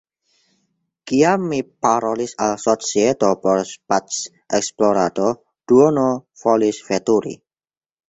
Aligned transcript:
Kiam 1.11 1.43
mi 1.51 1.59
parolis 1.87 2.33
al 2.47 2.57
societo 2.65 3.31
por 3.45 3.63
spacesplorado, 3.75 5.33
duono 5.75 6.11
volis 6.49 6.85
veturi. 6.93 7.41